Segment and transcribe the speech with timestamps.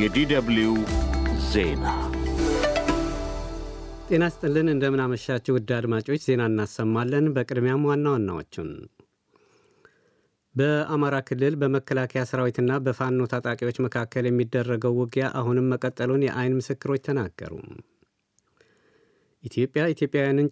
[0.00, 0.74] የዲደብሊው
[1.48, 1.84] ዜና
[4.08, 8.70] ጤና ስጥልን እንደምናመሻችሁ ውድ አድማጮች ዜና እናሰማለን። በቅድሚያም ዋና ዋናዎቹን
[10.54, 17.52] በአማራ ክልል በመከላከያ ሰራዊትና በፋኖ ታጣቂዎች መካከል የሚደረገው ውጊያ አሁንም መቀጠሉን የአይን ምስክሮች ተናገሩ።
[19.44, 20.48] ኢትዮጵያ ኢትዮጵያውያንን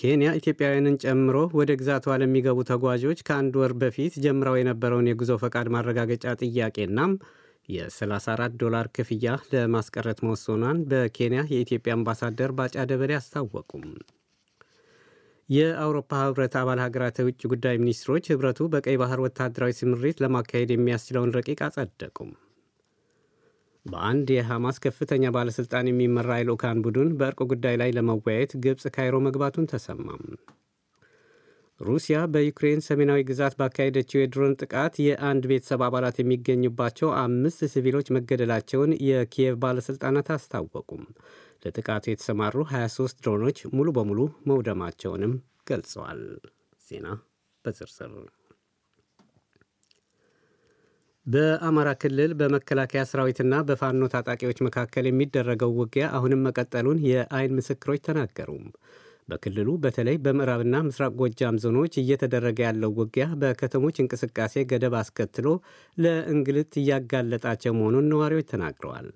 [0.00, 6.26] ኬንያ ኢትዮጵያውያንን ጨምሮ ወደ ግዛቷ ለሚገቡ ተጓዦች ከአንድ ወር በፊት ጀምረው የነበረውን የጉዞ ፈቃድ ማረጋገጫ
[6.42, 6.98] ጥያቄና
[7.70, 13.84] የ34 ዶላር ክፍያ ለማስቀረት መወሰኗን በኬንያ የኢትዮጵያ አምባሳደር ባጫ ደበሌ አስታወቁም።
[15.48, 21.58] የአውሮፓ ህብረት አባል ሀገራት የውጭ ጉዳይ ሚኒስትሮች ህብረቱ በቀይ ባህር ወታደራዊ ስምሪት ለማካሄድ የሚያስችለውን ረቂቅ
[21.66, 22.30] አጸደቁም።
[23.86, 30.24] በአንድ የሐማስ ከፍተኛ ባለሥልጣን የሚመራ የልዑካን ቡድን በእርቅ ጉዳይ ላይ ለመወያየት ግብፅ ካይሮ መግባቱን ተሰማም።
[31.80, 39.56] ሩሲያ በዩክሬን ሰሜናዊ ግዛት ባካሄደችው የድሮን ጥቃት የአንድ ቤተሰብ አባላት የሚገኙባቸው አምስት ሲቪሎች መገደላቸውን የኪየቭ
[39.62, 41.04] ባለሥልጣናት አስታወቁም።
[41.64, 45.32] ለጥቃቱ የተሰማሩ 23 ድሮኖች ሙሉ በሙሉ መውደማቸውንም
[45.70, 46.22] ገልጸዋል።
[46.86, 47.06] ዜና
[47.64, 48.12] በዝርዝር
[51.26, 58.50] በአማራ ክልል በመከላከያ ሰራዊትና በፋኖ ታጣቂዎች መካከል የሚደረገው ውጊያ አሁንም መቀጠሉን የአይን ምስክሮች ተናገሩ።
[59.30, 65.46] በክልሉ በተለይ በምዕራብና ምስራቅ ጎጃም ዞኖች እየተደረገ ያለው ውጊያ በከተሞች እንቅስቃሴ ገደብ አስከትሎ
[65.98, 69.08] ለእንግልት እያጋለጣቸው መሆኑን ነዋሪዎች ተናግረዋል።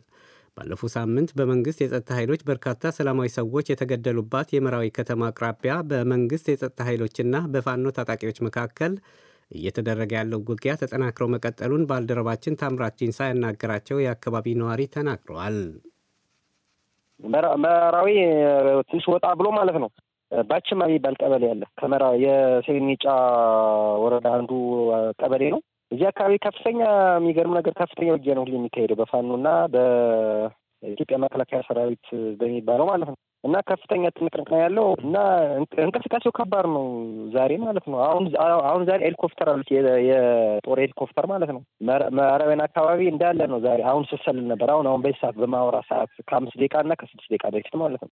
[0.57, 7.41] ባለፈው ሳምንት በመንግሥት የጸጥታ ኃይሎች በርካታ ሰላማዊ ሰዎች የተገደሉባት የመራዊ ከተማ አቅራቢያ በመንግሥት የጸጥታ ኃይሎችና
[7.55, 8.93] በፋኖ ታጣቂዎች መካከል
[9.51, 15.59] እየተደረገ ያለው ውጊያ ተጠናክረው መቀጠሉን ባልደረባችን ታምራት ጂንሳ ያናገራቸው የአካባቢ ነዋሪ ተናግረዋል።
[17.65, 18.09] መራዊ
[18.89, 19.91] ትንሽ ወጣ ብሎ ማለት ነው።
[20.33, 23.05] ባችማ የሚባል ቀበሌ አለ። ከመራ የሴኒጫ
[24.05, 24.53] ወረዳ አንዱ
[25.21, 26.81] ቀበሌ ነው። እዚህ አካባቢ ከፍተኛ
[27.17, 32.07] የሚገርም ነገር ከፍተኛ ውጊያ ነው የሚካሄደው በፋኖና በኢትዮጵያ መከላከያ ሰራዊት
[32.41, 35.17] በሚባለው ማለት ነው። እና ከፍተኛ ትንቅንቅ ነው ያለው እና
[35.85, 36.85] እንቅስቃሴው ከባድ ነው
[37.35, 38.25] ዛሬ ማለት ነው። አሁን
[38.65, 39.71] አሁን ዛሬ ሄሊኮፕተር አሉት
[40.07, 41.63] የጦር ሄሊኮፕተር ማለት ነው።
[42.19, 46.59] መራዊያን አካባቢ እንዳለ ነው ዛሬ። አሁን ስሰልል ነበር። አሁን አሁን በዚህ ሰዓት በማወራ ሰዓት ከአምስት
[46.63, 48.13] ደቂቃ እና ከስድስት ደቂቃ በፊት ማለት ነው።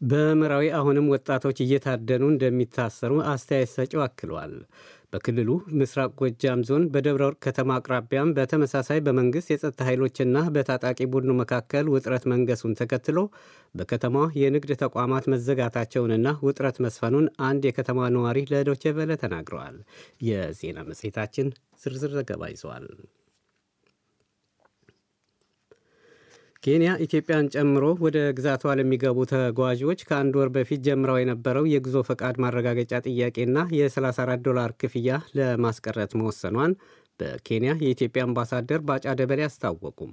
[0.00, 4.52] በመራዊ አሁንም ወጣቶች እየታደኑ እንደሚታሰሩ አስተያየት ሰጪው አክለዋል።
[5.16, 5.50] በክልሉ
[5.80, 12.24] ምስራቅ ጎጃም ዞን በደብረ ወርቅ ከተማ አቅራቢያም በተመሳሳይ በመንግሥት የጸጥታ ኃይሎችና በታጣቂ ቡድኑ መካከል ውጥረት
[12.32, 13.18] መንገሱን ተከትሎ
[13.74, 19.78] በከተማዋ የንግድ ተቋማት መዘጋታቸውንና ውጥረት መስፈኑን አንድ የከተማ ነዋሪ ለዶቼ ቬለ ተናግረዋል።
[20.28, 21.48] የዜና መጽሔታችን
[21.82, 22.86] ዝርዝር ዘገባ ይዘዋል።
[26.66, 32.92] ኬንያ ኢትዮጵያን ጨምሮ ወደ ግዛቷ ለሚገቡ ተጓዦች ከአንድ ወር በፊት ጀምረው የነበረው የጉዞ ፈቃድ ማረጋገጫ
[33.06, 36.72] ጥያቄና የ34 ዶላር ክፍያ ለማስቀረት መወሰኗን
[37.20, 40.12] በኬንያ የኢትዮጵያ አምባሳደር ባጫ ደበሌ አስታወቁም።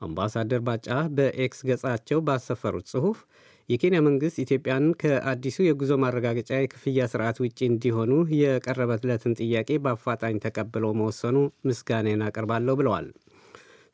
[0.00, 3.20] አምባሳደር ባጫ በኤክስ ገጻቸው ባሰፈሩት ጽሑፍ
[3.68, 11.36] የኬንያ መንግሥት ኢትዮጵያን ከአዲሱ የጉዞ ማረጋገጫ የክፍያ ስርዓት ውጭ እንዲሆኑ የቀረበለትን ጥያቄ በአፋጣኝ ተቀብለው መወሰኑ
[11.68, 13.08] ምስጋናን አቀርባለሁ ብለዋል።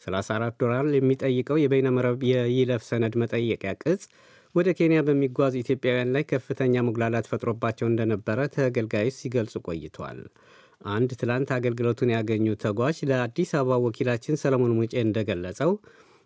[0.03, 4.03] 34 ዶላር የሚጠይቀው የበይነመረብ የይለፍ ሰነድ መጠየቂያ ቅጽ
[4.55, 10.19] ወደ ኬንያ በሚጓዙ ኢትዮጵያውያን ላይ ከፍተኛ መጉላላት ፈጥሮባቸው እንደነበረ ተገልጋዮች ሲገልጹ ቆይተዋል።
[10.91, 15.73] አንድ ትላንት አገልግሎቱን ያገኙ ተጓዥ ለአዲስ አበባ ወኪላችን ሰለሞን ሙጬ እንደገለጸው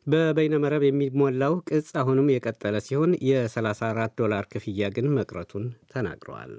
[0.07, 6.53] በበይነመረብ የሚሞላው ቅጽ አሁንም የቀጠለ ሲሆን የ34 ዶላር ክፍያ ግን መቅረቱን ተናግረዋል።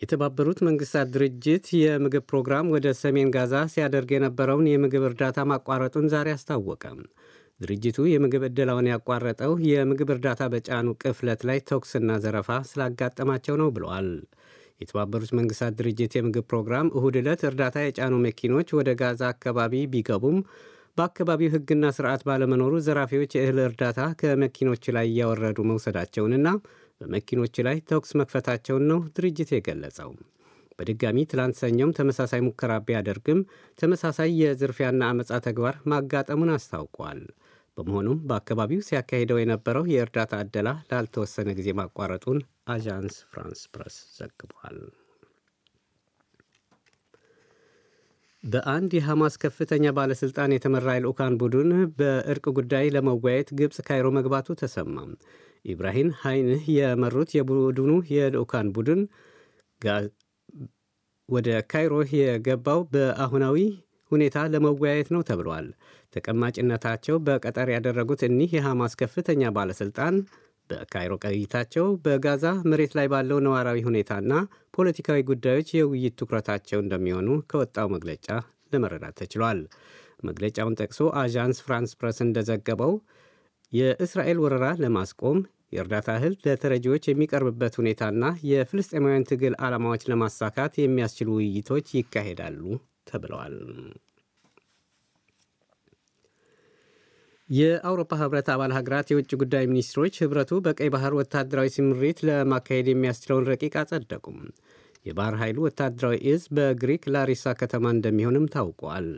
[0.00, 6.84] የተባበሩት መንግስታት ድርጅት የምግብ ፕሮግራም ወደ ሰሜን ጋዛ ሲያደርግ የነበረውን የምግብ እርዳታ ማቋረጡን ዛሬ አስታወቀ።
[7.60, 14.08] ድርጅቱ የምግብ ዕደላውን ያቋረጠው የምግብ እርዳታ በጫኑ ቅፍለት ላይ ተኩስና ዘረፋ ስላጋጠማቸው ነው ብለዋል።
[14.80, 20.38] የተባበሩት መንግስታት ድርጅት የምግብ ፕሮግራም እሁድ ዕለት እርዳታ የጫኑ መኪኖች ወደ ጋዛ አካባቢ ቢገቡም
[20.96, 26.48] በአካባቢው ሕግና ስርዓት ባለመኖሩ ዘራፊዎች የእህል እርዳታ ከመኪኖች ላይ እያወረዱ መውሰዳቸውንና
[27.00, 30.10] በመኪኖች ላይ ተኩስ መክፈታቸውን ነው ድርጅት የገለጸው።
[30.78, 33.40] በድጋሚ ትላንት ሰኞም ተመሳሳይ ሙከራ ቢያደርግም
[33.78, 37.20] ተመሳሳይ የዝርፊያና አመፃ ተግባር ማጋጠሙን አስታውቋል።
[37.76, 44.78] በመሆኑም በአካባቢው ሲያካሂደው የነበረው የእርዳታ ዕደላ ላልተወሰነ ጊዜ ማቋረጡን አዣንስ ፍራንስ ፕረስ ዘግቧል።
[48.44, 54.96] በአንድ የሐማስ ከፍተኛ ባለሥልጣን የተመራ የልዑካን ቡድን በእርቅ ጉዳይ ለመወያየት ግብፅ ካይሮ መግባቱ ተሰማ።
[55.64, 59.00] ኢስማኢል ሃኒዬህ የመሩት የቡድኑ የልዑካን ቡድን
[61.28, 63.56] ወደ ካይሮ የገባው በአሁናዊ
[64.10, 65.66] ሁኔታ ለመወያየት ነው ተብሏል።
[66.14, 70.14] ተቀማጭነታቸው በቀጠር ያደረጉት እኒህ የሐማስ ከፍተኛ ባለሥልጣን
[70.70, 74.32] በካይሮ ቆይታቸው በጋዛ መሬት ላይ ባለው ነዋራዊ ሁኔታና
[74.76, 78.26] ፖለቲካዊ ጉዳዮች የውይይት ትኩረታቸው እንደሚሆኑ ከወጣው መግለጫ
[78.72, 79.60] ለመረዳት ተችሏል።
[80.24, 82.92] መግለጫውን ጠቅሶ አዣንስ ፍራንስ ፕረስ እንደዘገበው
[83.72, 85.38] የእስራኤል ወረራ ለማስቆም
[85.72, 92.60] የእርዳታ እህል ለተረጂዎች የሚቀርብበት ሁኔታና የፍልስጤማውያን ትግል ዓላማዎች ለማሳካት የሚያስችሉ ውይይቶች ይካሄዳሉ
[93.10, 93.56] ተብለዋል።
[97.50, 103.74] የአውሮፓ ህብረት አባል ሀገራት የውጭ ጉዳይ ሚኒስትሮች ህብረቱ በቀይ ባህር ወታደራዊ ስምሪት ለማካሄድ የሚያስችለውን ረቂቅ
[103.80, 104.38] አጸደቁም።
[105.06, 109.08] የባህር ኃይሉ ወታደራዊ እዝ በግሪክ ላሪሳ ከተማ እንደሚሆንም ታውቋል።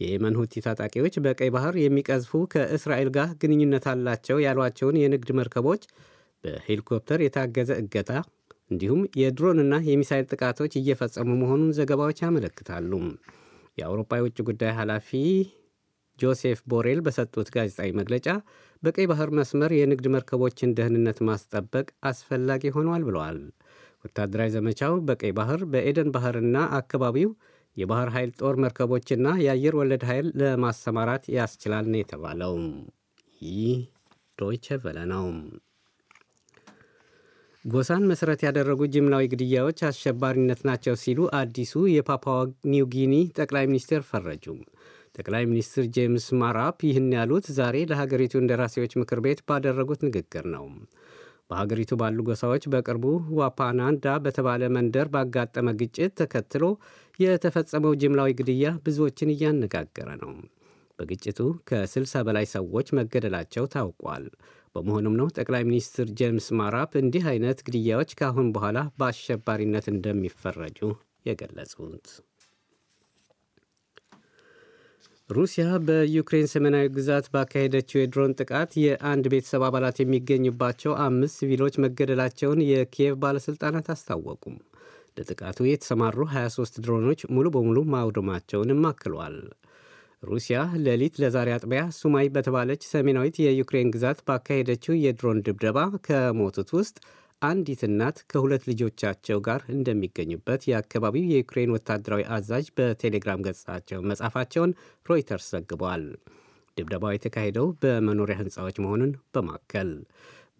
[0.00, 5.82] የየመን ሁቲ ታጣቂዎች በቀይ ባህር የሚቀዝፉ ከእስራኤል ጋር ግንኙነት አላቸው ያሏቸውን የንግድ መርከቦች
[6.44, 8.12] በሄሊኮፕተር የታገዘ እገታ
[8.70, 12.90] እንዲሁም የድሮንና የሚሳይል ጥቃቶች እየፈጸሙ መሆኑን ዘገባዎች ያመለክታሉ።
[13.78, 15.10] የአውሮፓ የውጭ ጉዳይ ኃላፊ
[16.18, 18.26] ጆሴፍ ቦሬል በሰጡት ጋዜጣዊ መግለጫ
[18.82, 23.38] በቀይ ባህር መስመር የንግድ መርከቦችን ደህንነት ማስጠበቅ አስፈላጊ ሆኗል ብለዋል።
[24.04, 27.30] ወታደራዊ ዘመቻው በቀይ ባህር በኤደን ባህርና አካባቢው
[27.76, 32.54] የባህር ኃይል ጦር መርከቦችና የአየር ወለድ ኃይል ለማሰማራት ያስችላል ነው የተባለው።
[33.40, 33.78] ይህ
[34.38, 35.24] ዶይቸ ቨለ ነው።
[37.64, 42.38] ጎሳን መሠረት ያደረጉ ጅምላዊ ግድያዎች አሸባሪነት ናቸው ሲሉ አዲሱ የፓፓዋ
[42.72, 44.46] ኒው ጊኒ ጠቅላይ ሚኒስትር ፈረጁ።
[45.16, 50.64] ጠቅላይ ሚኒስትር ጄምስ ማራፕ ይህን ያሉት ዛሬ ለሀገሪቱ እንደራሴዎች ምክር ቤት ባደረጉት ንግግር ነው።
[51.52, 53.04] በሀገሪቱ ባሉ ጎሳዎች በቅርቡ
[53.38, 56.64] ዋፓናንዳ በተባለ መንደር ባጋጠመ ግጭት ተከትሎ
[57.18, 60.32] የተፈጸመው ጅምላዊ ግድያ ብዙዎችን እያነጋገረ ነው።
[60.98, 61.38] በግጭቱ
[61.68, 64.24] ከ60 በላይ ሰዎች መገደላቸው ታውቋል።
[64.74, 70.78] በመሆኑም ነው ጠቅላይ ሚኒስትር ጄምስ ማራፕ እንዲህ አይነት ግድያዎች ከአሁን በኋላ በአሸባሪነት እንደሚፈረጁ
[71.26, 72.06] የገለጹት።
[75.32, 83.14] ሩሲያ በዩክሬን ሰሜናዊ ግዛት ባካሄደችው የድሮን ጥቃት የአንድ ቤተሰብ አባላት የሚገኙባቸው አምስት ሲቪሎች መገደላቸውን የኪየቭ
[83.22, 84.56] ባለሥልጣናት አስታወቁም።
[85.16, 89.36] ለጥቃቱ የተሰማሩ 23 ድሮኖች ሙሉ በሙሉ ማውደማቸውንም አክሏል።
[90.22, 96.96] ሩሲያ ሌሊት ለዛሬ አጥቢያ ሱማይ በተባለች ሰሜናዊት የዩክሬን ግዛት ባካሄደችው የድሮን ድብደባ ከሞቱት ውስጥ
[97.42, 106.04] አንዲት እናት ከሁለት ልጆቻቸው ጋር እንደሚገኙበት የአካባቢው የዩክሬን ወታደራዊ አዛዥ በቴሌግራም ገጻቸው መጻፋቸውን ሮይተርስ ዘግቧል።
[106.76, 109.90] ድብደባው የተካሄደው በመኖሪያ ሕንፃዎች መሆኑን በማከል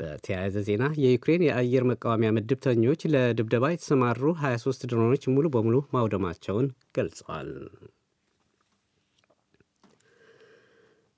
[0.00, 6.68] በተያያዘ ዜና የዩክሬን የአየር መቃወሚያ ምድብተኞች ለድብደባ የተሰማሩ 23 ድሮኖች ሙሉ በሙሉ ማውደማቸውን
[6.98, 7.50] ገልጸዋል።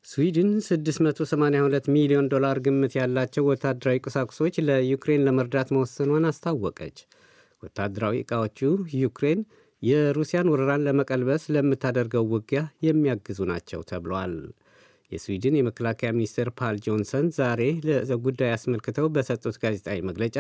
[0.05, 6.97] ስዊድን 682 ሚሊዮን ዶላር ግምት ያላቸው ወታደራዊ ቁሳቁሶች ለዩክሬን ለመርዳት መወሰኗን አስታወቀች።
[7.63, 8.59] ወታደራዊ ዕቃዎቹ
[8.99, 9.41] ዩክሬን
[9.83, 14.35] የሩሲያን ወረራን ለመቀልበስ ለምታደርገው ውጊያ የሚያግዙ ናቸው ተብሏል።
[15.13, 17.63] የስዊድን የመከላከያ ሚኒስትር ፓል ጆንሰን ዛሬ
[18.11, 20.37] ለጉዳይ አስመልክተው በሰጡት ጋዜጣዊ መግለጫ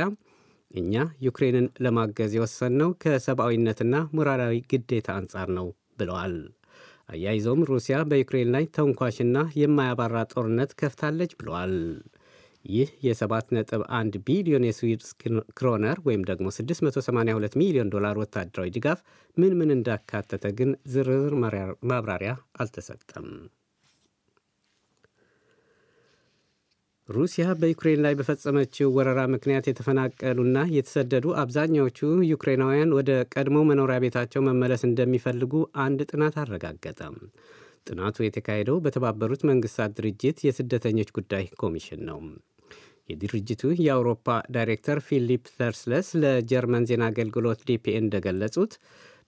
[0.74, 0.94] እኛ
[1.26, 5.68] ዩክሬንን ለማገዝ የወሰንነው ከሰብአዊነትና ሞራላዊ ግዴታ አንጻር ነው
[5.98, 6.36] ብለዋል።
[7.08, 11.74] አያይዘውም ሩሲያ በዩክሬን ላይ ተንኳሽና የማያባራ ጦርነት ከፍታለች ብለዋል።
[12.64, 15.10] ይህ የ7.1 ቢሊዮን የስዊድን
[15.58, 19.00] ክሮነር ወይም ደግሞ 682 ሚሊዮን ዶላር ወታደራዊ ድጋፍ
[19.36, 21.34] ምን ምን እንዳካተተ ግን ዝርዝር
[21.90, 23.28] ማብራሪያ አልተሰጠም።
[27.08, 31.98] ሩሲያ በዩክሬን ላይ በፈጸመችው ወረራ ምክንያት የተፈናቀሉና የተሰደዱ አብዛኛዎቹ
[32.30, 35.52] ዩክሬናውያን ወደ ቀድሞ መኖሪያ ቤታቸው መመለስ እንደሚፈልጉ
[35.84, 37.00] አንድ ጥናት አረጋገጠ።
[37.86, 42.20] ጥናቱ የተካሄደው በተባበሩት መንግስታት ድርጅት የስደተኞች ጉዳይ ኮሚሽን ነው።
[43.08, 48.74] የድርጅቱ የአውሮፓ ዳይሬክተር ፊሊፕ ተርስለስ ለጀርመን ዜና አገልግሎት ዲፒኤን እንደገለጹት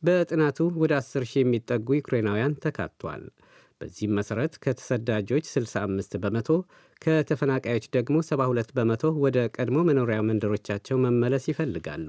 [0.02, 3.22] በጥናቱ ወደ 10 ሺህ የሚጠጉ ዩክሬናውያን ተካቷል።
[3.80, 6.48] በዚህም መሠረት ከተሰዳጆች 65 በመቶ
[7.02, 12.08] ከተፈናቃዮች ደግሞ 72 በመቶ ወደ ቀድሞ መኖሪያ መንደሮቻቸው መመለስ ይፈልጋሉ።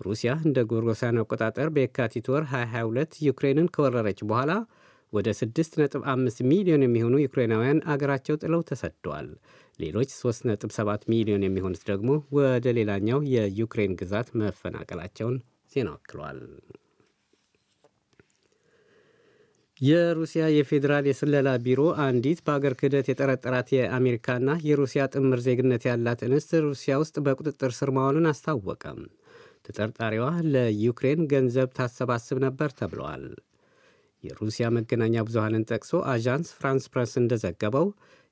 [0.00, 4.52] ሩሲያ እንደ ጎርጎሮሳውያን አቆጣጠር በየካቲት ወር 2022 ዩክሬንን ከወረረች በኋላ
[5.12, 9.28] ወደ 6.5 ሚሊዮን የሚሆኑ ዩክሬናውያን አገራቸው ጥለው ተሰደዋል።
[9.78, 15.38] ሌሎች 3.7 ሚሊዮን የሚሆኑት ደግሞ ወደ ሌላኛው የዩክሬን ግዛት መፈናቀላቸውን
[15.72, 16.40] ዜና አክሏል።
[19.80, 26.94] የሩሲያ የፌዴራል የስለላ ቢሮ አንዲት በአገር ክህደት የጠረጠራት የአሜሪካና የሩሲያ ጥምር ዜግነት ያላት እንስት ሩሲያ
[27.02, 28.82] ውስጥ በቁጥጥር ስር ማዋሉን አስታወቀ።
[29.66, 33.24] ተጠርጣሪዋ ለዩክሬን ገንዘብ ታሰባስብ ነበር ተብለዋል።
[34.24, 37.86] የሩሲያ መገናኛ ብዙሃንን ጠቅሶ አዣንስ ፍራንስ ፕረስ እንደዘገበው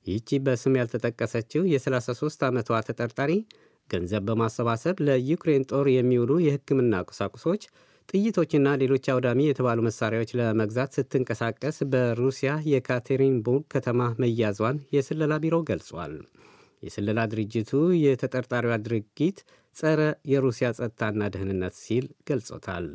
[0.07, 3.31] ይህቺ በስም ያልተጠቀሰችው የ33 ዓመቷ ተጠርጣሪ
[3.89, 7.63] ገንዘብ በማሰባሰብ ለዩክሬን ጦር የሚውሉ የሕክምና ቁሳቁሶች
[8.09, 16.13] ጥይቶችና ሌሎች አውዳሚ የተባሉ መሳሪያዎች ለመግዛት ስትንቀሳቀስ በሩሲያ የካቴሪንቡርግ ከተማ መያዟን የስለላ ቢሮው ገልጿል።
[16.83, 19.37] የስለላ ድርጅቱ የተጠርጣሪዋ ድርጊት
[19.75, 22.87] ጸረ የሩሲያ ጸጥታና ደህንነት ሲል ገልጾታል።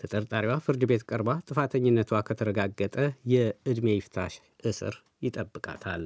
[0.00, 2.96] ተጠርጣሪዋ ፍርድ ቤት ቀርባ ጥፋተኝነቷ ከተረጋገጠ
[3.32, 4.36] የዕድሜ ይፍታሽ
[4.70, 4.94] እስር
[5.26, 6.04] ይጠብቃታል።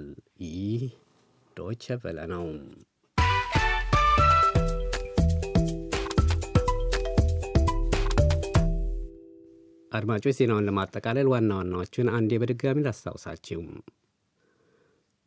[0.48, 0.82] ይህ
[1.56, 2.46] ዶይቸ ቬለ ነው።
[9.92, 13.60] አድማጮች ዜናውን ለማጠቃለል ዋና ዋናዎቹን አንዴ በድጋሚ ላስታውሳችሁ።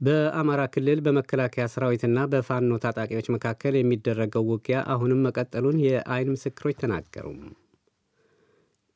[0.01, 7.25] በአማራ ክልል በመከላከያ ሰራዊትና በፋኖ ታጣቂዎች መካከል የሚደረገው ውጊያ አሁንም መቀጠሉን የአይን ምስክሮች ተናገሩ።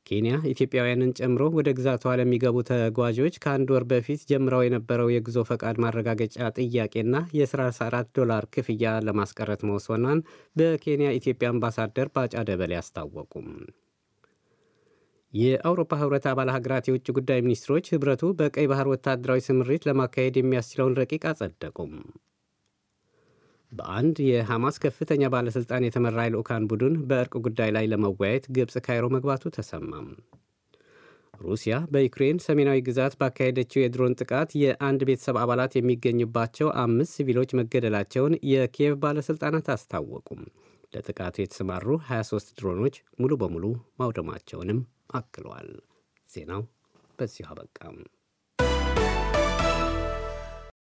[0.05, 6.50] ኬንያ ኢትዮጵያውያንን ጨምሮ ወደ ግዛቷ ለሚገቡ ተጓዦች ከአንድ ወር በፊት ጀምረው የነበረው የጉዞ ፈቃድ ማረጋገጫ
[6.58, 10.22] ጥያቄና የ34 ዶላር ክፍያ ለማስቀረት መወሰኗን
[10.55, 13.48] በኬንያ ኢትዮጵያ አምባሳደር ባጫ ደበሌ አስታወቁም።
[15.34, 21.24] የአውሮፓ ህብረት አባል ሀገራት የውጭ ጉዳይ ሚኒስትሮች ህብረቱ በቀይ ባህር ወታደራዊ ስምሪት ለማካሄድ የሚያስችለውን ረቂቅ
[21.32, 21.94] አጸደቁም።
[23.72, 30.08] በአንድ የሐማስ ከፍተኛ ባለሥልጣን የተመራ የልዑካን ቡድን በእርቅ ጉዳይ ላይ ለመወያየት ግብፅ ካይሮ መግባቱ ተሰማም።
[31.42, 38.96] ሩሲያ በዩክሬን ሰሜናዊ ግዛት ባካሄደችው የድሮን ጥቃት የአንድ ቤተሰብ አባላት የሚገኙባቸው አምስት ሲቪሎች መገደላቸውን የኪየቭ
[39.04, 40.44] ባለሥልጣናት አስታወቁም።
[40.94, 43.66] ለጥቃቱ የተሰማሩ 23 ድሮኖች ሙሉ በሙሉ
[44.00, 45.69] ማውደማቸውንም አክለዋል።
[46.29, 46.62] ዜናው
[47.19, 47.98] በዚሁ አበቃም።